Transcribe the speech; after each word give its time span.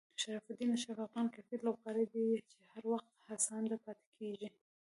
شرف 0.21 0.43
الدین 0.49 0.69
اشرف 0.77 0.97
د 0.97 1.01
افغان 1.07 1.27
کرکټ 1.33 1.59
لوبغاړی 1.63 2.05
دی 2.13 2.27
چې 2.51 2.57
هر 2.71 2.83
وخت 2.91 3.07
هڅاند 3.27 3.69
پاتې 3.83 4.07
کېږي. 4.17 4.49